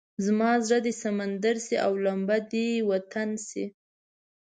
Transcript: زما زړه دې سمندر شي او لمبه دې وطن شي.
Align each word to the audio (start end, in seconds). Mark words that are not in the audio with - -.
زما 0.25 0.51
زړه 0.65 0.79
دې 0.85 0.93
سمندر 1.03 1.55
شي 1.65 1.75
او 1.85 1.93
لمبه 2.05 2.37
دې 2.51 2.67
وطن 2.89 3.29
شي. 3.47 3.65